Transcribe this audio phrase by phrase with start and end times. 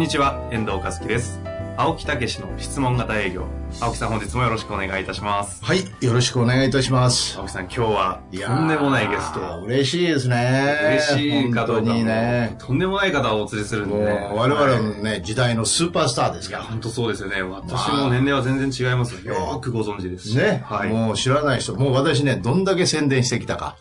[0.00, 1.38] んにちは、遠藤和樹です。
[1.76, 3.44] 青木武の質問型営業。
[3.82, 5.62] 青木さん本日もよろしくお願いいたします。
[5.62, 7.36] はい、よろしくお願いいたします。
[7.38, 9.64] 青木さん今日はとんでもないゲストを。
[9.64, 11.00] 嬉しいですね。
[11.04, 12.56] 嬉しいかどね。
[12.58, 14.30] とんでもない方をお連れするんでね。
[14.34, 17.42] 我々のはいね、時代のスーパースターですか本当そうですよね。
[17.42, 19.34] 私も年齢は全然違いますよ。
[19.34, 20.38] よーくご存知ですし。
[20.38, 20.44] ら。
[20.44, 20.88] ね、はい。
[20.88, 23.76] もう知らない人、もう私ね、どんだけ宣伝してきたか。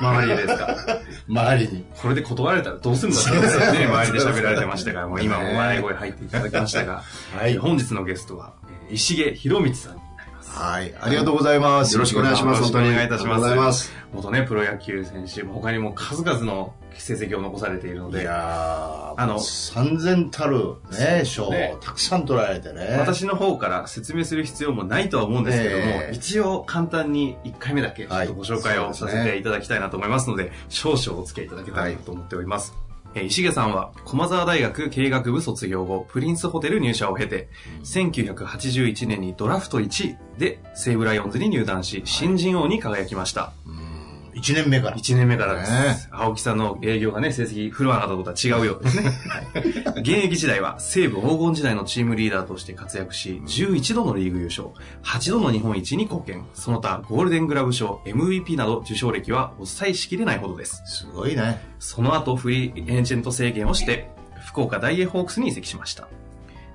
[0.00, 0.76] 周りですか？
[1.28, 1.84] 周りに。
[2.00, 3.30] これで断られたらどうするんだって
[3.78, 3.86] ね。
[3.86, 7.02] 周りで喋られてましたから、もう今も笑い声入っていただきましたが。
[7.36, 8.54] はい本日のゲストは、
[8.88, 10.00] えー石毛博光さん。
[10.48, 11.94] はい、ありがとうございます。
[11.94, 12.56] よろしくお願いします。
[12.56, 13.92] よろしくお願いいたしますます。
[14.12, 22.96] 元ね、プロ野球選手、他にも数々の成績を残されているので、いやー、あの三千たるね、賞ねをたくさん取られてね。
[22.98, 32.74] 私の方から説明する必要もないとは思うんですけども、ええ一応簡単に1回目だけちょっとご紹介をさせていただきたいなと思いますので、少々お付き合いいただけたらなと思っております。
[32.78, 32.85] えー
[33.22, 37.48] 石毛さんは、駒沢大学経営学部卒業後、プリンスホテル入社を経て、
[37.84, 43.52] 1981年にドラフト1位で西武ライオンズに入団し、新人王に輝きました。
[44.36, 44.96] 一年目から。
[44.96, 45.72] 1年目からです。
[45.72, 49.04] ね青木さんの営業がね、成績振るわなかったことは違うようですね。
[49.26, 54.68] はい、 現役時代は西武黄金時代のチームリーダーとして活躍し、11度のリーグ優勝、
[55.02, 60.82] 8度の日本一に貢献、その他ゴールデングラブ賞、MVP など受賞歴はお伝えしきれないほどです。
[60.84, 61.62] すごいね。
[61.78, 64.10] その後フリーエージェント制限をして、
[64.44, 66.08] 福岡大英ホークスに移籍しました。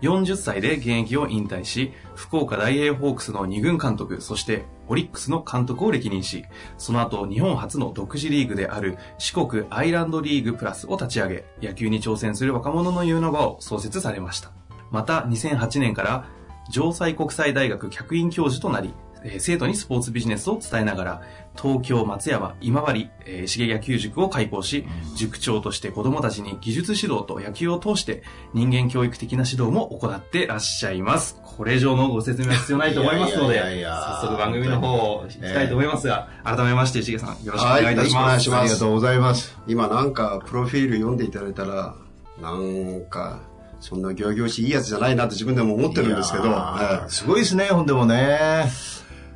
[0.02, 6.44] 40歳で現役を引退し、福岡大英ホークスの2軍監督、そしてオリックスの監督を歴任し、
[6.78, 14.52] その後日本初の独自リーグである四国アイランドリーグプラスを立ち上げ、野球に挑戦する若者の有の場を創設されました。
[14.90, 16.26] また2008年から
[16.70, 18.94] 城西国際大学客員教授となり、
[19.40, 21.22] 生徒にスポーツビジネスを伝えながら、
[21.60, 24.86] 東京、松山、今治、えー、重野球塾を開校し、
[25.16, 28.24] 塾長として子供たちに技術指導と野球を通して
[28.54, 31.40] 人間教育的な指導も行ってらっしゃいます。
[31.44, 38.52] これ以上のご説明は必要ないと思いますので、いやいやいや早速番組の方を行きたいと思いますが、改めまして、重さん、よろしくお願いいたします。
[38.52, 39.58] ありがとうございます。
[39.68, 41.96] 今なんか、プロフィール読んでいただいたら、
[42.42, 43.42] なんか、
[43.80, 48.72] そんな行々しいいやつじゃないなって自分でも思ってるんですけど、はすごいですね、ほんでもね。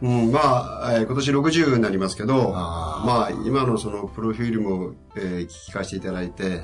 [0.05, 3.07] いうん、まあ、えー今年60になりますけど、あー。
[3.07, 6.61] まあ、今のそのプロフィールも、えー聞かせていただいて、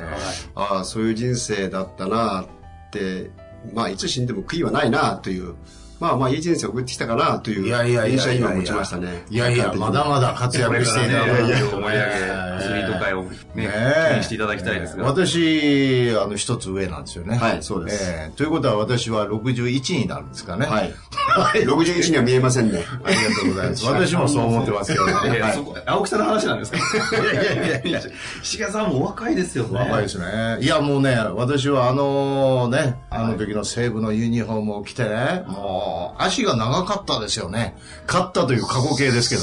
[0.56, 2.46] ああ、そういう人生だったなっ
[2.92, 3.32] て、
[3.74, 5.56] まあ、いつ死んでも悔いはないなという、
[6.02, 9.24] まあまあ、いい人生を送ってきたかなといういやいやいやいや印象を今持ちましたね。
[9.30, 11.20] いやいや、まだまだ活躍していね、
[11.72, 13.72] 思い上げ、えアスリート界をね、ね
[14.14, 15.06] 気にしていただきたいですが。
[15.06, 17.38] 私、あの、一つ上なんですよね。
[17.38, 20.66] はいそうですええということは私は61になるんですかね。
[20.66, 20.92] はい。
[21.38, 22.84] 61には見えませんね。
[23.04, 23.86] ありがとうございます。
[23.88, 25.14] 私もそう思ってますけどね。
[25.86, 26.78] 青木さんの話なんですか？
[26.78, 29.78] いやいやいやいや、さんもお若いですよね。
[29.80, 30.58] 若いですね。
[30.62, 37.76] いや、もうね、私はあのね、あの時の西武のユニフォームを着てね、もう、足が長かったですよね。
[38.08, 39.42] 勝ったという過去形ですけど。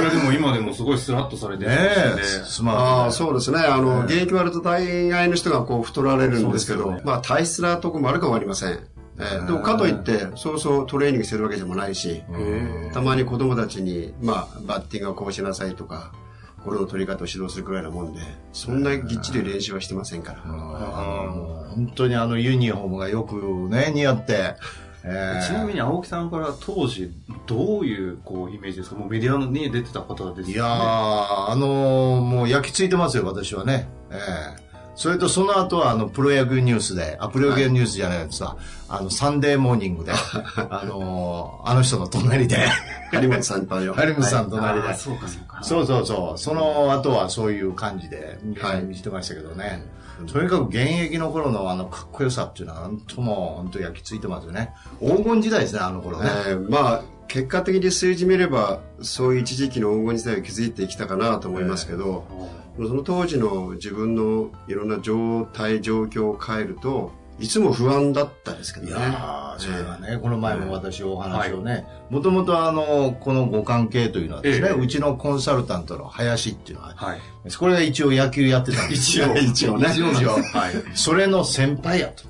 [0.00, 1.78] いやでも今でもすごいスラッとされてるねん
[2.16, 3.58] ですよねえ、スマートああ、でそうですね。
[3.58, 8.70] あの、現役割ると大概の人がこう太られるんですけど、ねまあ体質なとこもあるかもありません。
[9.18, 12.22] えーでもかといって、そうそうトレーニングしてるわけでもないし、
[12.92, 16.12] たまに子供たちに、まあ、バッティングはこうしなさいとか、
[16.64, 18.20] ゴロの取り方を指導するくらいなもんで、
[18.52, 20.40] そんなぎっちり練習はしてませんから。
[20.40, 23.36] 本当にあのユニフォームがよく
[23.68, 24.56] ね、似合って、
[25.06, 27.12] えーちなみに青木さんから当時
[27.46, 28.96] どういうこうイメージですか？
[28.96, 30.52] もうメディアに出てた方ですよね。
[30.52, 30.66] いやー、
[31.50, 33.86] あのーもう焼き付いてますよ、私はね。
[34.10, 34.18] え
[34.60, 34.63] え
[34.96, 38.56] それとその後は、あの、プロ野球ニュースで、あ、プロ野球ニュースじゃないですか、
[38.88, 40.12] あの、サンデーモーニングで、
[40.70, 42.58] あのーあの人の隣で、
[43.12, 43.94] 張本さんとよ。
[43.94, 45.58] ハリムさんの隣で、そうかそうか。
[45.62, 46.38] そうそうそう。
[46.38, 49.84] その後はそういう感じで、はい見てましたけどね。
[50.32, 50.76] とにかく現
[51.06, 54.72] 役の頃のあのかっこよさっていうのは、なんとも本当焼き付いてますよね。
[55.00, 56.30] 黄金時代ですね、あの頃ね。
[56.46, 62.24] えーまあ、結果的に数字見れば、そういう一時期の黄金時代を築いてきたかなと思いますけど、
[62.76, 68.94] その当時の自分のいろんな状態、状況を変えると、いつも不安だったですけどいね。
[68.94, 77.20] やーそれがね、この前も私お話をね、もともとあの、このご関係というのはですね、ええうちのコンサルタントの林っていうのは、はい。
[77.58, 79.34] これが一応野球やってたんです よ。
[79.38, 80.72] 一応ね一応なんですはい。
[80.94, 82.24] それの先輩やと。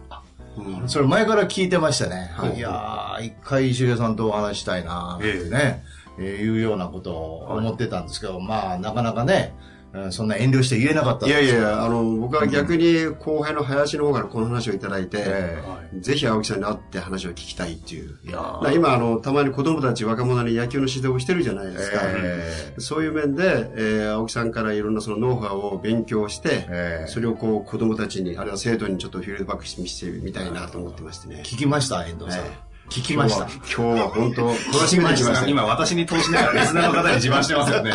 [0.56, 2.30] うんそれ前から聞いてましたね。
[2.36, 5.82] はいいやー、一回石毛さんとお話したいなってね、
[6.18, 9.73] えーいうようなことを思ってたんですけど、まあ、なかなかね、うん
[10.10, 15.62] そんな遠慮して言えなかったんいやいや、あの、僕は逆に後輩の林の方からこの話をいただいて、え
[16.00, 18.18] ぜひ青木さんに会って話を聞きたいっていう。
[18.24, 18.30] え
[18.72, 22.00] い今、あの、たまに子供たち、若者に野球の指導をしてるじゃないですか。
[22.02, 31.42] えそういう面で、えー青木さんからいろんなそのノウハウを勉強して、ええそれをこう子供たちに、あるいは生徒にちょっとフィードバックしてみたいなと思ってましてね。
[31.44, 32.40] 聞きました、遠藤さん。
[32.44, 33.46] え聞きました。
[33.46, 34.58] 今日は本当、楽
[34.88, 35.48] しみに来ました。
[35.48, 37.92] 今私に投資ながらリスナーの方に自慢してますよね。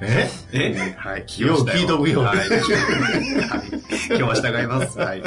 [0.00, 0.30] え？
[0.52, 0.94] え？
[0.96, 2.38] はい、聞よう聞いとくよはい。
[2.38, 3.78] はい
[4.08, 4.98] 今日は従います。
[4.98, 5.18] はい。
[5.18, 5.22] い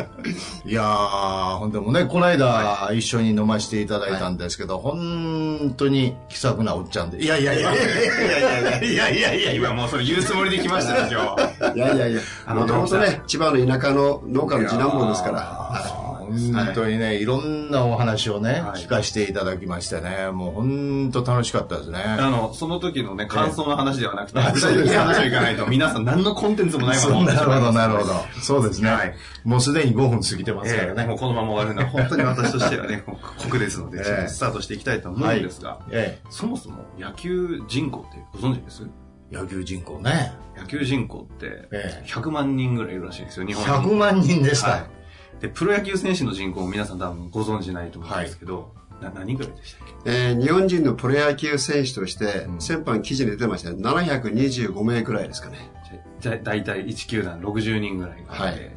[0.73, 7.21] やー、ほんでもね、この間一緒に飲ませていただいたんですけど、本当に気さくなおっちゃんで。
[7.21, 11.35] いやいやいやいやいやいやいやいや今もうそれ言うつもりで来ましたね、今
[11.69, 11.77] 日。
[11.77, 15.90] いやいやいや、あのもともとね、千葉の田舎の農家の次男坊ですから。
[16.31, 21.99] 本当にね、いろんなお話をね、はい聞かせていただきましてね、もう本当楽しかったですね。
[21.99, 28.13] あの、その時のね、感想の話ではなくて、ええ具体的な話はいかないと、皆さん何のコンテンツもないまま なるほど、なるほど。
[28.41, 28.89] そうですね。
[28.89, 29.13] はい
[29.43, 31.01] もうすでに5分過ぎてますからね。
[31.01, 33.03] ええもうこのまま終わるのは本当に私としてはね、
[33.41, 38.83] 酷ですので、えスタートしていきたいと思うんですが、えそもそも野球人口ってご存知です？
[39.31, 40.33] え、野球人口ね。
[40.57, 43.89] 野球人口ってええ100万人ぐらいいるらしいんですよ、日本に。
[43.89, 44.69] 100万人でした。
[44.69, 44.83] はい。
[45.41, 50.11] で、プロ野球選手の人口も皆さん多分ご存知ないと思うんですけど、な何ぐらいでしたっけ？
[50.11, 55.57] えー日本人のプロ野球選手として、うん先般記事に出てましたね725名くらいですかね。
[56.19, 58.71] じゃ、だいたい1球団60人ぐらいがいて、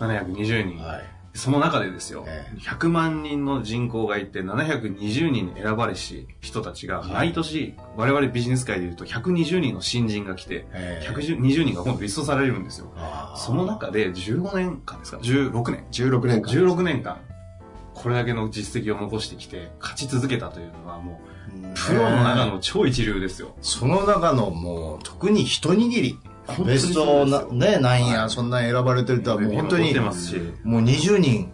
[0.00, 0.78] 720人。
[0.78, 1.04] はい。
[1.34, 12.92] その中でですよ、ええ100万人の人口がいて、720人に選ばれし人たちが、毎年、我々ビジネス界でいうと120人の新人が来て、ええ120人が今度リストされるんですよ。
[13.36, 15.84] その中で15年間ですか ?16 年。
[15.90, 16.52] 16年間。
[16.52, 17.18] 16年間、
[17.94, 21.32] これだけの実績を残してきて、勝ち続けたというのはもう、
[21.74, 23.54] プロの中の超一流ですよ。
[23.62, 26.18] その中のもう、特に一握り。
[26.64, 31.52] ベストな、ね、なんや、そんなん選ばれてるとはもう本当にもう20人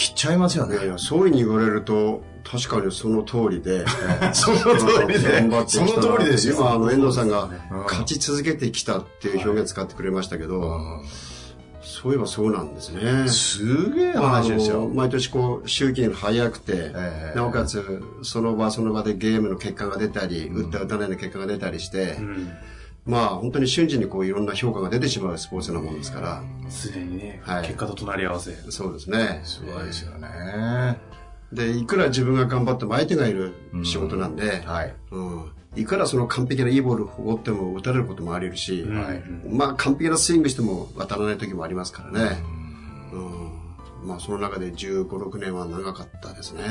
[0.00, 0.76] 切っちゃいますよね。
[0.76, 0.86] いやい。
[0.88, 3.84] や、そういうふうに言われると、確かにその通りで、
[4.32, 5.40] その通りで。
[5.66, 6.56] その通りですよ。
[6.56, 7.78] 今、あの、遠藤さんがうん。
[7.84, 11.02] 勝ち続けてきたっていう表現使ってくれましたけど、うん。
[11.82, 13.28] そういえばそうなんですね。
[13.28, 14.82] すげえ話ですよ。
[14.82, 17.36] の毎年こう、周期が早くて、ええ。
[17.36, 22.48] なおかつ、その場その場でゲームの結果が出たり、打った打たないの結果が出たりして、うん
[23.10, 28.54] まあ本当に瞬時にこういろんな評価が出てしまうスポーツなもんですから、すでにね、はい結果と隣り合わせ。
[28.70, 29.40] そうですね。
[29.44, 30.98] すごいですよね。
[31.52, 33.52] で、いくら自分が頑張っても相手がいる
[33.82, 34.94] 仕事なんで、はい。
[35.10, 42.42] うんいくらその完璧ないいボールを放っても打たれることもあり得るし、はいまあ完璧なスイングしても当たらない時もありますからね。
[43.12, 46.62] うんまあその中で15、6年は長かったですね。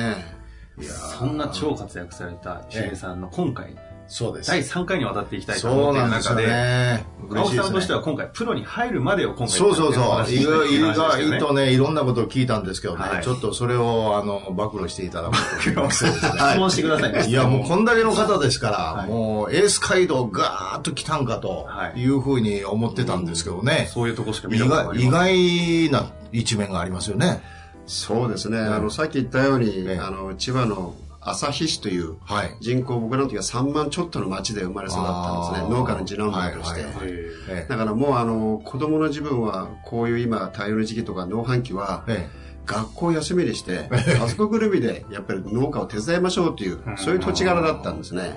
[0.80, 3.76] いやーそんな超活躍された石毛さんの今回、
[4.10, 4.50] そうです。
[4.50, 7.06] 第3回にわたっていきたいとそう思っているなんでで、ね。
[7.32, 10.32] 青木さんとしてはは今回プロに入るまでを今回そうそうそう。
[10.32, 16.06] 意外とね、いろんなことを聞いたんですけどね、はいちょっとそれを、あの、暴露していただこうと思います。
[16.10, 17.28] 質問してくださいね。
[17.28, 23.90] いや、もうこんだけの方ですから、はいもうエース街道ガーッと来たんかとはいいうふうに思ってたんですけどね。
[23.94, 24.86] そういうとこしか見意たことない。
[25.10, 27.42] 外意外な一面がありますよね。
[27.86, 28.60] そうですね。
[28.60, 32.56] あの、さっき言ったように、ええあの、千葉の旭市というはい。
[32.62, 35.70] 人口、僕らの時は3万ちょっとの町で生まれ育ったんですね。
[35.70, 36.82] 農家の次男坊として。
[36.84, 42.30] はいはいええだからもうあの、子供の自分は、こういう今、大量の時期とか農繁期は、え
[42.66, 48.36] 学校休みにして、家族ぐるみでやっぱり農家を手伝いましょうという、そういう土地柄だったんですね。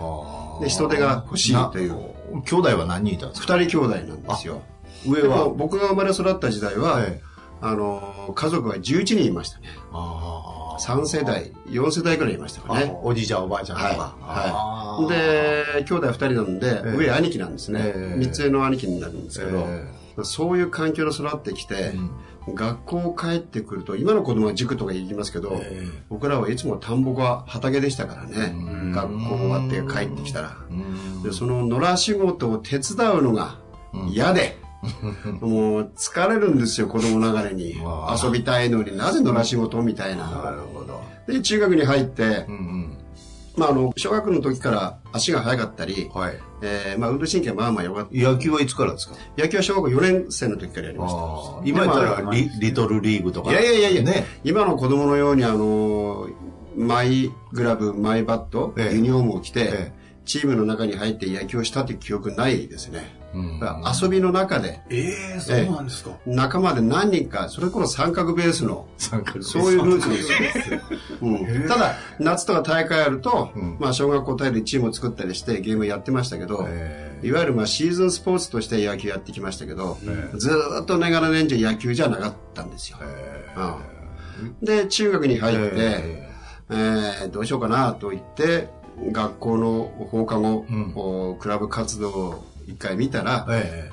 [0.61, 1.91] で人手が欲しいという
[2.35, 3.59] な兄弟は何人いたんですか？
[3.59, 4.62] 二人兄弟なんですよ。
[5.07, 5.49] 上は？
[5.51, 7.33] 僕が生まれ育った時代は、ええ
[7.65, 9.69] あの、家族は11人いましたね。
[9.93, 12.97] あ3世代、4世代くらいいましたかあね。
[13.02, 14.17] おじいちゃんおばあちゃんとか。
[14.21, 17.81] はいで、兄弟2人なんで、ええ上兄貴なんですね。
[17.83, 19.88] ええ三つ上の兄貴になるんですけど、え
[20.23, 21.93] そういう環境で育ってきて、
[22.47, 28.49] 学校帰ってくると、今の子供は塾とか行きますけど、ええ僕らはいつも田んぼが畑でしたからね。
[28.49, 30.57] ん学校終わって帰ってきたら。
[30.71, 33.59] うんで、その野良仕事を手伝うのが
[34.09, 34.59] 嫌で、
[35.41, 37.77] もう疲れるんですよ、子供ながらに
[38.23, 40.51] 遊びたいのになぜ野良仕事みたいなな。
[40.51, 41.01] るほど。
[41.27, 42.99] で、中学に入ってう、ん
[43.57, 46.39] まあ、あの、小学の時から足が速かったり、はい。
[46.62, 48.09] えーまあ、運動神経はまあまあ良かった。
[48.12, 49.15] 野球はいつからですか？
[49.37, 51.21] 野球は小学校4年生の時からやりました。
[51.65, 53.51] 今やったらリリトルリーグとか。
[53.53, 54.27] いやいやいやいや、ね。
[54.43, 56.29] 今の子供のように、あの、
[56.77, 59.93] マイグラブ、マイバット、ええユニフォームを着て、え
[60.25, 63.21] チームの中に入って野球をしたという記憶ないですね。
[64.03, 65.87] 遊びの中で、ええそうなん。
[65.87, 66.11] ですか。
[66.27, 71.69] 仲間で何人か、それこそ三角ベースの、そういうルーツです。
[71.69, 76.67] ただ、夏とか大会あると、まあ、小学校大会でチームを作ったりしてゲームやってましたけど、
[77.23, 79.99] いわゆるまあシーズンスポーツとして野球やってきましたけど、
[80.37, 80.51] ず
[80.83, 82.71] っと年がら年中野球じゃなかったん。
[82.71, 82.99] ですよ。
[84.62, 86.29] で、中学に入って、え
[87.25, 88.69] えどうしようかなと言って、
[89.11, 91.37] 学校の放課後、うん。
[91.39, 93.90] クラブ活動を一回見たら、え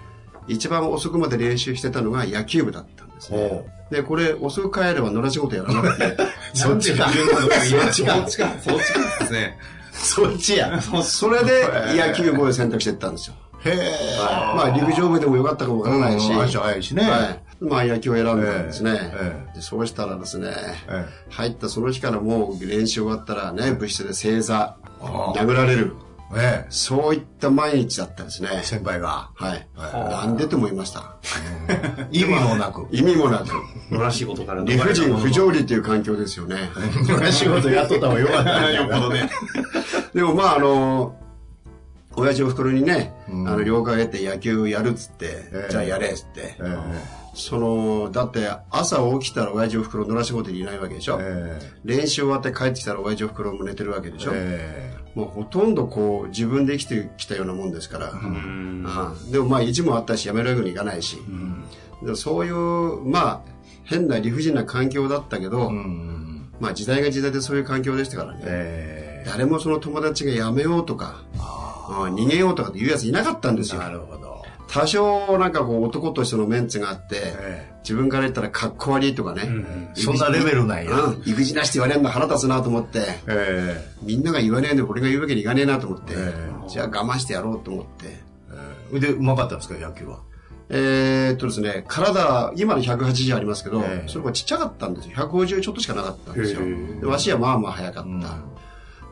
[0.48, 3.66] 一番遅くまで練習してたのが野球部だったんですね。
[3.92, 6.18] で、これ、遅く帰れば野良仕事やらなくて、
[6.54, 7.10] そっちか。
[7.10, 8.14] そっちか。
[8.14, 8.56] そっちか。
[8.62, 9.58] そっちかですね。
[9.94, 10.82] そっちや。
[10.82, 13.36] それで野球部を選択していったんですよ。
[13.66, 14.18] へえ。
[14.56, 17.04] まあ、陸上部でもよかったかもわからないし、早いしね。
[17.04, 17.40] はい。
[17.62, 18.92] まあ、野球を選んだんですね。
[19.14, 20.50] ええでそうしたらですね、
[20.88, 25.94] え入ったその日からもう練習終わったらね、部室で正座、殴られる。
[26.36, 26.68] ええ。
[26.70, 28.50] そういった毎日だったんですね。
[28.64, 29.32] 先輩が。
[29.36, 29.68] はい。
[29.78, 31.16] なんでと思いました？
[32.12, 32.88] 意味もなく。
[32.96, 33.48] 意味もなく。
[33.92, 35.46] 野良仕事から理不尽、不常。
[35.46, 36.70] 条理という環境ですよね。
[37.32, 38.72] 仕事やっとった方がよかった。
[38.72, 39.30] よっぽどね。
[40.14, 41.16] でもまああの、
[42.16, 46.56] 親父お袋にね、うんあの、了解を得て野球やるっつって、ええじゃあやれっつって。
[46.60, 46.78] え
[47.40, 51.18] その、だって朝起きたら親父お袋野良仕事にいないわけでしょ。
[51.22, 54.32] え練習終わって帰ってきたら親父お袋も寝てるわけでしょ。
[54.34, 58.12] えもうほとんどこう自分で生きてきたようなもんですから。
[58.12, 58.84] うん。
[58.86, 61.18] ああでもまあ意地もあったしやめるわけにいかないし。
[62.04, 63.42] でもそういう、まあ
[63.86, 66.50] 変な理不尽な環境だったけど、うん。
[66.60, 68.42] まあ時代が時代でそういう環境でしたからね。
[68.44, 73.78] え誰もその友達が辞めようとか、うん逃げようとかっていうやついなかったんですえ。
[73.78, 73.84] よ。
[73.84, 74.19] なるほど。
[74.72, 80.00] 多少なんかこう男としてのメンツがあって、え自分から言ったらかっこ悪いとかね、え。
[80.00, 80.92] そんなレベルなんや。
[80.92, 86.34] うん、意地なしって言われるの腹立つなと思って、えみんなが言わねえで俺が言うわけにいかねえなと思って、え
[86.68, 88.20] じゃあ我慢してやろうと思って。
[88.94, 89.00] え。
[89.00, 90.20] で、うまかったんですか、野球は？
[90.70, 95.16] えー、っとですね、体、今の180ありますけど、ええそれもちっちゃかったんですよ。
[95.16, 96.60] 150ちょっとしかなかったんですよ。
[97.02, 98.10] で足はまあまあ速かった。
[98.10, 98.59] うん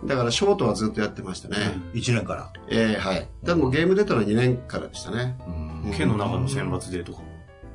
[0.06, 1.56] だからショートはずっとやってましたね。
[1.94, 2.54] 一年から。
[2.70, 3.28] えー、はい。
[3.44, 5.36] でもゲーム出たのは2年からでしたね。
[5.48, 7.26] うん県の中の選抜でとかも。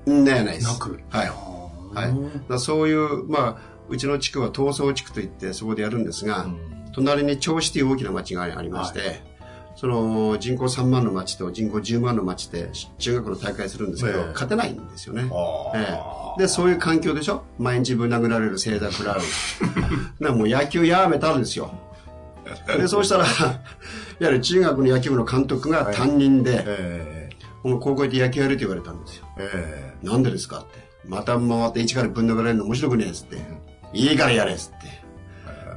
[0.06, 0.66] うんねないです。
[0.68, 1.28] なくはい。
[1.94, 2.48] はい。
[2.48, 6.46] だそういう、まあ、うちの地区は東総地区といってそこでやるんですが、
[6.94, 9.22] 隣に銚子という大きな町がありまして、
[9.76, 15.28] その人口3万の町と人口10万の町で中学の大会するんですけど、ええ勝てないんですよね。
[15.32, 15.98] あえ
[16.38, 17.44] えで、そういう環境でしょ？
[17.58, 19.20] 毎日ぶん殴られる、正座食らう。
[20.22, 21.72] なもう野球やめたんですよ。
[22.78, 23.26] で、そうしたら、
[24.18, 27.30] やはり中学の野球部の監督が担任で、え
[27.62, 29.26] もう高校行って野球やるって言われたんですよ。
[29.38, 30.82] ええなんでですかって。
[31.06, 33.36] また回って一からぶん殴られるの面白くねえっつって。
[33.92, 35.02] いいからやれっつって。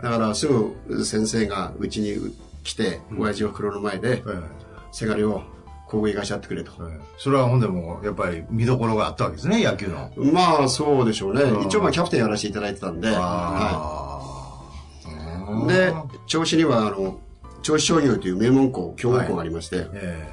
[0.01, 5.41] だからすぐ先生がうちに来て、親父お袋の前で、ええせがれを
[5.87, 6.71] 高校行かしちゃってくれと。
[6.79, 10.11] ええそれはほんでも、やっぱり見どころがあったわけですね、野球の。
[10.15, 11.67] まあそうでしょうねうん。
[11.67, 14.14] 一応まあキャプテンやらせていただいてたんで、はあ。
[15.67, 15.93] で、
[16.27, 17.19] 銚子にはあの、
[17.63, 20.27] 銚子商業という名門校、強豪校がありまして、え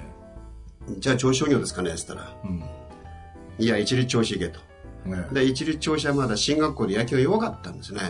[0.99, 2.65] じゃあ銚子商業ですかねって言ったら、えうん。
[3.59, 4.61] いや、一律銚子行けと。
[5.05, 8.01] ねで、一律銚子はまだ進学校で野球が弱かったんですね。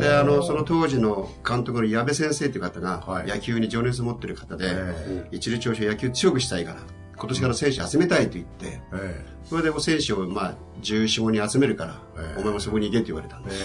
[0.00, 3.28] で、あの、その当時の監督の矢部先生という方が、はい。
[3.28, 6.80] 野球に情熱を持ってる方で、え一律調子野球強くしたいから、
[7.16, 12.40] 今年から選手集めたいと言って、えそれでもう選手をまあ、14、5人集めるから、ええ。
[12.40, 13.64] お前もそこに行けって言われたんです。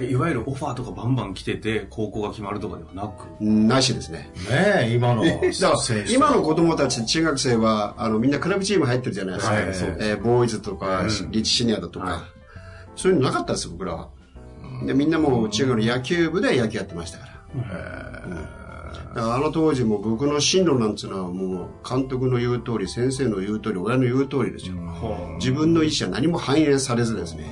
[0.00, 3.42] ええいわゆるオファーとかバンバン来てて、高校が決まるとかではなく？
[3.42, 4.30] なしですね。
[4.50, 9.54] えねえ、今の今の子供たち、中学生は、あの、みんなクラブチーム入ってるじゃないですか。
[9.54, 12.20] はいえーボーイズとか、リッチシニアだとか、はい
[12.96, 14.08] そういうのなかったです、僕らは。
[14.84, 17.32] でみんなもう中学の野球部で野球やってましたから。
[17.54, 18.58] うん
[19.14, 24.74] だからあの当時も僕の進路なんていうのはもう監督の言う通り、先生の言う通り、親の言う通りですよ。
[25.38, 27.46] 自分の意思は何も反映されずですね。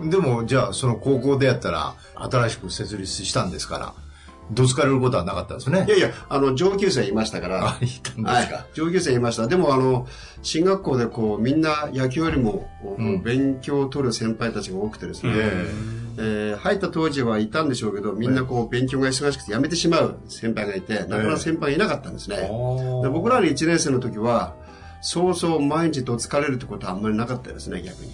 [0.00, 3.94] でも、じゃあ、その高校でやったら、新しく設立したんですから、
[4.50, 5.90] どつかれることはなかったですねい。
[5.90, 7.68] やいや、あの、上級生いましたから。
[7.68, 8.48] あいたんですかはい。
[8.74, 9.46] 上級生いました。
[9.46, 10.06] でも、あの、
[10.42, 12.68] 進学校でこう、みんな野球よりも、
[13.00, 15.70] ん勉強を取る先輩たちが多くてですね、え
[16.18, 22.36] えー入った当時はいたんでしょうけど、みんなこう、勉強が忙しくて辞めてしまう先輩がいて、なかなか先輩がいなかったんですね。
[22.36, 24.54] で僕らの1年生の時は、
[25.02, 28.12] そうそう毎日と疲れるってことはあんまりなかったですね、逆に。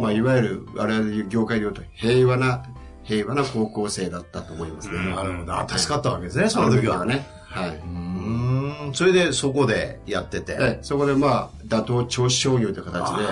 [0.00, 2.64] まあ、いわゆる、あれ、業界で言うと、平和な
[3.04, 5.14] 平和な高校生だったと思いますね。
[5.14, 5.54] なるほど。
[5.54, 7.04] あ助かったわけですね、その時は。
[7.04, 7.26] ね。
[7.54, 7.76] はい。
[7.76, 8.92] うん。
[8.94, 10.56] それでそこでやってて。
[10.56, 13.22] で、そこでまあ、打倒銚子商業という形で、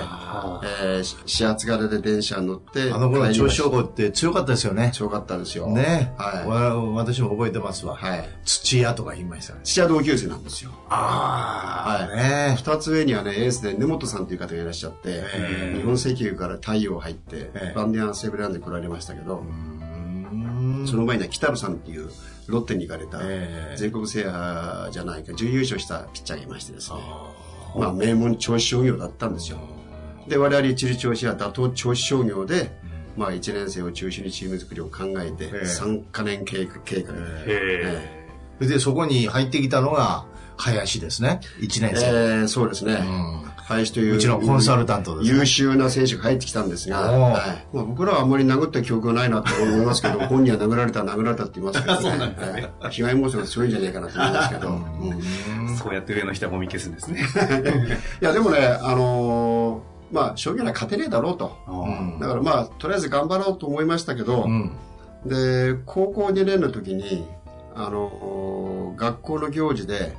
[0.85, 4.93] えー、始発柄で電車に乗って、あの頃、調子商が法って強かったですよね。
[4.95, 5.67] 強かったですよ。
[5.67, 6.13] ね。
[6.17, 7.97] はいわ私も覚えてますわ。
[7.97, 8.29] はい。
[8.45, 9.61] 土屋とか言いましたね。
[9.65, 10.71] 父は同級生なんですよ。
[10.89, 12.55] ああ、はいね。
[12.57, 19.83] 二つ上にはね、エースで根本さんという方がいらっしゃって、ええ日本石油から太陽入って、ええバンディアンセーブランドに来られましたけど、うん
[20.87, 22.11] その前には北野さんっていう
[22.49, 23.77] ロッテに行かれた、ええ。
[23.77, 26.99] 全国制覇じゃないか、準優勝したピッチャーがいましてですね、
[27.77, 29.59] まあ名門銚子商業だったんですよ。
[30.29, 32.73] で、我々一流銚子は打倒銚子商業で、
[33.17, 35.67] まあ1年生を中心にチーム作りを考えて、ええ。
[35.67, 38.23] 3カ年計画計画で、へ
[38.59, 40.25] それで、そこに入ってきたのが、
[40.57, 41.41] 林ですね。
[41.61, 42.07] 1年え生。
[42.45, 42.95] ーそうですね。
[42.95, 44.17] ん林という。
[44.17, 52.71] うちのコンサルタントですね優秀な選手が入ってきたんですが、はいまあ、僕らはあんまり殴った記憶がないなと思いますけど、 本人は殴られた、殴られたって言いますけど、ね、 そうなんですね。
[52.91, 54.69] 被害妄想が強いんじゃないかなと思いますけど。
[54.73, 55.79] う。
[55.79, 57.21] そうやって上の人はもみ消すんですね。
[58.21, 61.57] いや、でもね、あのーまあ、将棋なら勝てねえだろうと。
[62.21, 64.73] だからまあ、とりあえず頑張ろうと思いましたけど、うん。
[65.25, 67.27] で、高校2年の時に、
[67.75, 70.15] あのー学校の行事で、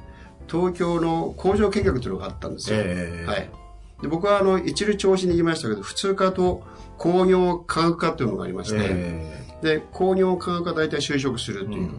[0.48, 2.78] 東京の工場見学というのがあったんですよ。
[2.80, 3.50] ええはい。
[4.02, 6.64] で僕はあの、一流調子に行きましたけど、普通科と
[6.98, 11.92] 工業科学科というのがありまして、えで、工業科学科大体就職するという、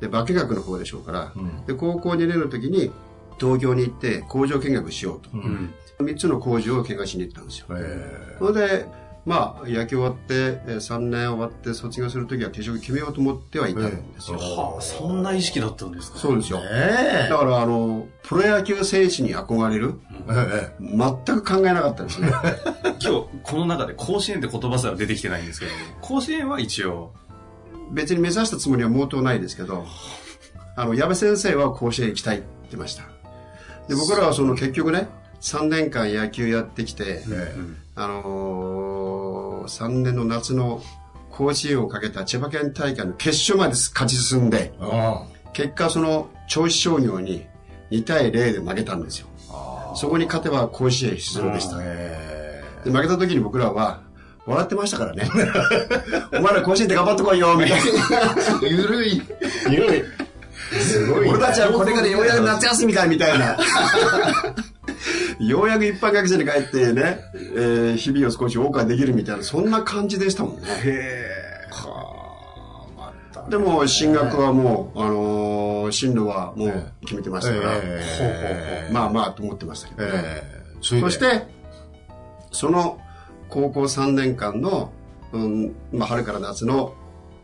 [0.00, 2.90] で、化学の方でしょうから、んで、高校2年の時に
[3.38, 5.30] 東京に行って工場見学しようと。
[5.34, 5.74] うん。
[6.00, 7.66] 3つの工場を見学しに行ったんですよ。
[7.72, 8.86] えそれで、
[9.26, 14.38] まあ、野球終わって、えー3年終わって卒業するときは定職決めようと思ってはいたんですよ。
[14.38, 16.18] はあ、そんな意識だったんですか？
[16.18, 16.60] そうですよ。
[16.64, 19.94] えだから、あの、プロ野球選手に憧れる
[20.30, 20.84] ええ
[21.26, 22.28] 全く考えなかったですね。
[23.02, 27.12] 今日、この中で甲子園って言葉すら出てきてないんですけど、甲子園は一応、
[27.92, 29.84] 別に目指したつもりは毛頭ないですけど、
[30.76, 33.02] あの、矢部先生は甲子園行きたいって言ってました。
[33.88, 35.08] で、僕らはその結局ね、
[35.42, 37.54] 3年間野球やってきて、え
[37.96, 38.89] あのー、
[39.64, 40.82] 3年の夏の
[41.30, 47.46] 甲子園をかけた千葉県大会の決勝まで勝ち進んで、あ結果その銚子商業に
[47.90, 49.28] 2対0で負けたんですよ。
[49.94, 51.78] そこに勝てば甲子園出場でした。
[51.80, 54.02] えで負けた時に僕らは、
[54.46, 55.28] 笑ってましたからね。
[56.32, 57.76] お前ら甲子園で頑張ってこいよみたいな。
[58.62, 59.22] え ゆるい。
[59.68, 60.04] ゆるい。
[60.80, 61.30] すごいね。
[61.30, 63.56] 俺たちはこれからようやく夏休みかみたいな。
[65.40, 70.68] ようやく一般学生に帰ってね、えー日々を少し謳歌できるみたいな、そんな感じでしたもんね。
[71.70, 73.48] はあ、また。
[73.48, 78.92] でも、進学はもう、あのー進路はもう決めてましたから、ええ。
[78.92, 80.10] まあまあと思ってましたけどね。
[80.14, 80.60] ええ。
[80.82, 81.46] そそして、
[82.52, 83.00] その
[83.48, 84.92] 高校3年間の、
[85.32, 86.94] うんまあ、春から夏の、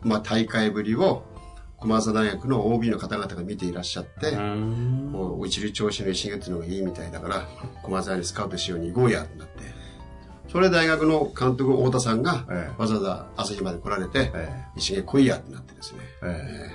[0.03, 1.25] まあ、大会ぶりを、
[1.79, 5.11] 駒澤大学の OB の方々が見ていらっしゃって、うん。
[5.13, 7.49] もう一流調子の石毛っていうのがいいみたいだから、
[7.83, 9.63] 駒澤にスカウトしように行こうやってなって、
[10.49, 16.01] それで大学の監督太田さんが、ええわざわざ朝日まで来られて、え石毛来いやってなってですね。
[16.23, 16.71] え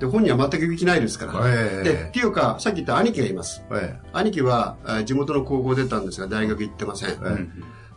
[0.00, 1.32] で、本人は全く行く気ないですから。
[1.46, 3.62] ええで、っていうか、さっき言った兄貴がいます。
[3.70, 7.14] え兄貴はあ地元の高校出たんですが大学行ってません、え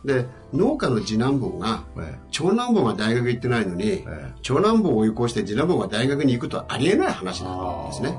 [0.04, 8.16] で農家の次男坊がえ長男坊が大学行ってないのに、え長男坊を追い越して次男坊が大学に行くとはありえない話なんですね。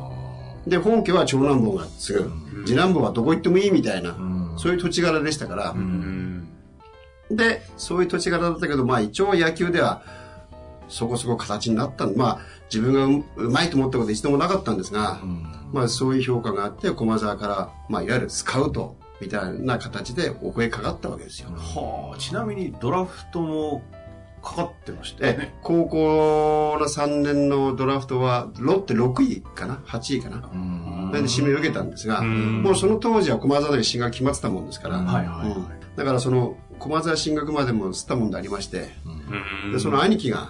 [0.65, 2.32] で本家は長男坊が継ぐ、
[2.65, 4.54] 次男坊はどこ行ってもいいみたいな、ん。
[4.58, 6.48] そういう土地柄でしたから、うん。
[7.30, 10.04] でそういう土地柄だったけどまあ一応野球では
[10.88, 12.08] そこそこ形になった。
[12.08, 12.39] まあ
[12.74, 15.19] 自分がううまいと思ったこと一度もなかったんですが、
[15.72, 21.49] まあそういう評価があって、駒沢から、まあいわゆるスカウトみたいな形でお声かかったわけですよ。
[21.51, 23.81] はあ、ちなみにドラフトも
[24.43, 30.41] かかってましたね。、高校の3年のドラフトは、ロッテ6位かな ?8 位かな？
[30.41, 32.62] それで指名を受けたんですが、ん。
[32.62, 35.57] もうその当時は駒沢で進学決まってたもんですから、はいはいはい。
[35.57, 35.67] うん。
[35.95, 38.89] だからその駒沢進学までも吸ったもんでありまして、
[39.65, 39.71] うん。
[39.71, 40.49] でその兄貴が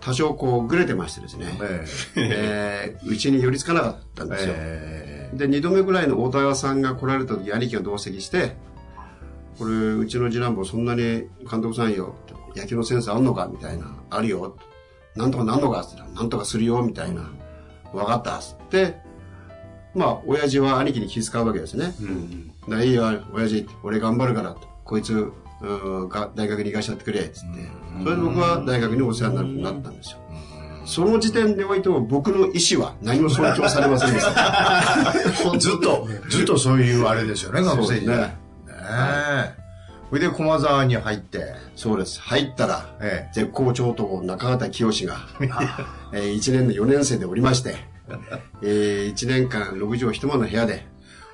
[0.00, 1.84] 多少こうぐれてましてですね、え
[2.16, 2.96] え。
[3.02, 4.54] ーうちに寄りつかなかったんですよ。
[4.56, 8.56] えで、二度目ぐらいの大田さんが来られた時、兄貴が同席して、
[9.58, 12.14] これ、うちの次男坊そんなに監督さんよ、
[12.54, 13.94] 野球のセンスあんのかみたいな。
[14.10, 14.56] あるよ。
[15.14, 17.30] なんとかなんのかってなんとかするよ、みたいな。
[17.92, 18.96] わかったっつって、
[19.94, 21.94] まあ、親父は兄貴に気遣うわけですね。
[22.00, 22.52] うん。
[22.68, 27.40] だいいよ、親父、俺頑張るから、とこいつ、うーが大学に行かしちゃってくれ、つって。
[28.02, 30.18] それで僕は大学にお世話にななったんですよ。
[30.86, 35.12] その時点においても僕の意思は何も尊重されませんでした。
[35.58, 38.16] ずっと、ずっとそういうあれですよね、学生時代。
[38.16, 38.34] ねね
[38.68, 39.66] え。
[40.08, 42.20] それで駒沢に入って、そうです。
[42.20, 45.16] 入ったら、え絶好調と中畑清が、
[46.12, 47.76] えー、1年の4年生でおりまして、
[48.62, 50.86] えー、1年間6畳一間の部屋で、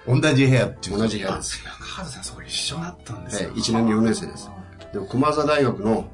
[0.06, 1.62] え、同じ部屋っていう同じ部屋です。
[1.62, 3.54] 中畑さん、そこ一緒だったんですえー、よ。
[3.54, 4.50] 1年の4年生です。
[4.92, 6.06] でも駒沢大学の、いわ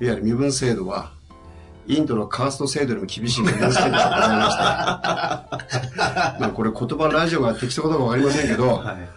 [0.00, 1.12] ゆる身分制度は、
[1.90, 3.50] インドのカースト制度よりも厳しい こ
[6.62, 9.08] れ言葉ラジオが適当かどうかわかりませんけど、はい。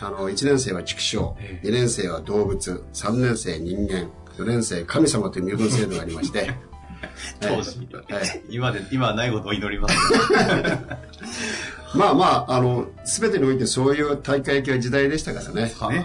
[0.00, 6.54] あの、1年生は畜生、え2年生は動物、3年生人間、4年生神様という身分制度がありまして、
[7.40, 9.96] 当時ええ今で、今はないことを祈ります。
[11.96, 15.62] まあまあ、あの、すべてにおいてそういう大会系時代でしたからね。
[15.62, 16.04] ねええ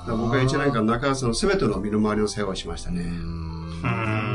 [0.00, 3.04] だから僕は1年間中川さんのすべての身の回りの世話をしましたね。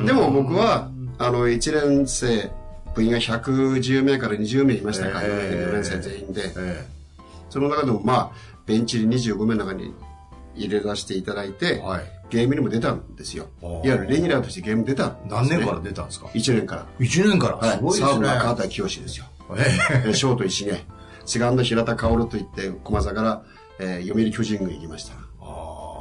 [0.05, 2.51] でも僕は、あの、1年生、
[2.93, 6.51] 部員が110名から20名いましたから、ええ4年生全員で。
[6.57, 6.85] え
[7.49, 9.93] その中でもまあ、ベンチに25名の中に
[10.55, 12.03] 入れさせていただいて、えはい。
[12.29, 13.47] ゲームにも出たんですよ。
[13.61, 15.29] いわゆるレギュラーとしてゲーム出たんです、ね。
[15.31, 16.85] 何年から出たんですか ?1 年から。
[16.99, 17.55] ?1 年から？
[17.57, 17.77] はい。
[17.77, 18.07] すごいですね。
[18.09, 19.25] サーブ中畑清ですよ。
[19.57, 19.65] え
[20.05, 20.83] えーショート石毛。
[21.25, 23.43] セカンド平田薫といって、駒沢から、
[23.79, 25.13] えー読売巨人軍に行きました。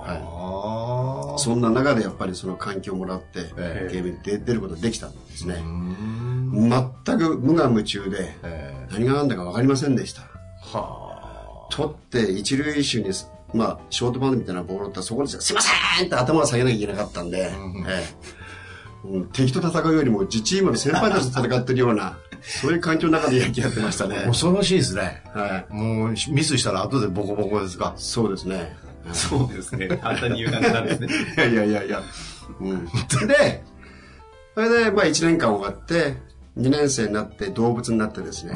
[0.06, 1.38] ああ。
[1.38, 5.54] そんな中でやっぱりその環境をもらって、えゲームに出出ることができたんですね。
[5.56, 6.70] うん
[7.04, 10.22] 全く無我夢中で、え何が何だか分かりませんでした。
[10.22, 13.10] えは取って一塁手に、
[13.52, 18.34] まあ、ショートバウンドみたいなボールを打ったらそこですいませんって頭を下げなきゃいけなかったんで、んええ
[19.04, 24.26] うん敵と戦うよりも自チームの先輩たちと戦ってるような、そういう環境の中で野球やってましたねあ。。
[24.26, 25.22] 恐ろしいですね。
[25.26, 25.74] はい。
[25.74, 27.92] もうミスしたら後でボコボコですか。
[27.96, 28.76] そうですね。
[29.12, 29.88] そうですね。
[29.88, 31.08] 簡単に言う感じなんですね。
[31.36, 32.02] いやいやいやいや。
[32.60, 32.84] うん。
[33.26, 33.64] で、
[34.54, 36.16] それで、まあ1年間終わって、
[36.58, 38.54] 2年生になって動物になってですね、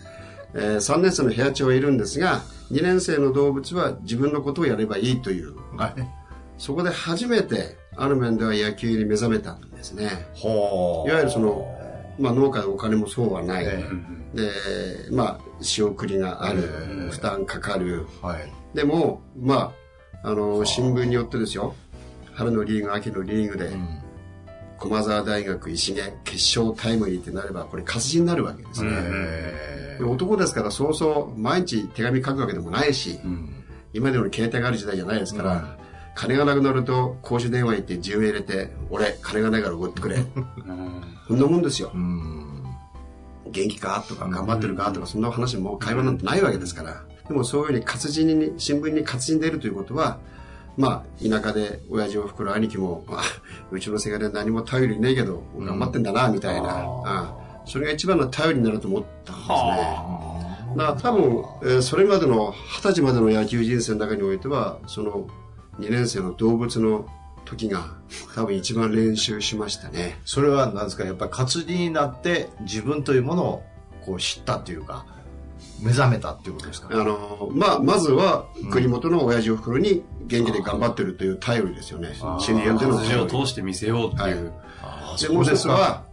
[0.54, 5.94] えー、3年生の部屋長はいるんですが、2年生の動物は自分のことをやればいいという、はい。
[6.58, 10.28] そこで初めて、ある面では野球に目覚めたんですね。
[10.34, 11.66] ほいわゆるその、
[12.18, 13.64] まあ農家でお金もそうはない。
[13.66, 13.88] え
[14.34, 14.50] で、
[15.10, 18.06] まあ仕送りがある、ええ負担かかる。
[18.22, 18.52] はい。
[18.74, 19.72] でも、まあ、
[20.22, 21.74] あの、新聞によってですよ、
[22.34, 23.88] 春のリーグ、秋のリーグで、うん。
[24.78, 28.90] 駒沢大学石毛決勝タイムリーってなれば、これ活字になるわけですね。
[28.92, 33.64] えで男ですから、そうそう毎日手紙書くわけでもないし、うん。
[33.92, 35.68] 今でも携帯がある時代じゃないですから、うん。
[36.14, 40.18] 金がなくなると公衆電話行って10円入れて、俺、金がないから送ってくれ。
[41.26, 41.90] そんなもんですよ。
[41.92, 41.98] う。
[41.98, 42.62] ん。
[43.50, 44.04] 元気か？
[44.08, 44.92] とか、頑張ってるか？
[44.92, 47.02] とか、そんな話も会話なんてないわけですから。
[47.28, 50.18] でもそういうふうに活字に、新聞に活字に出るということは、
[50.76, 53.22] まあ、田舎で親父お袋兄貴も、あ
[53.70, 56.84] うちのせがれは何も頼りねえけど、頑張ってんだな、みたいな、
[57.32, 59.54] うんそれが一番の頼りになると思ったんですね。
[60.74, 65.26] だから多分、えーそれまでの、二十歳までの野球人生の中においては、その、
[65.78, 67.06] 2年生の動物の
[67.44, 67.94] 時が、
[68.34, 70.18] 多分一番練習しましたね。
[70.24, 73.62] それは何ですかやっぱり活字になって自分というものを
[74.06, 75.04] こう知ったっていうか、
[75.80, 82.14] 目覚めたっていうことですかあの、まあ、まずは、国元の親父お袋に元気で頑張ってるという頼りですよね。
[82.40, 83.30] 新聞での頼り。
[83.30, 84.52] 通して見せようっていう。
[85.20, 86.04] で、もう一つは、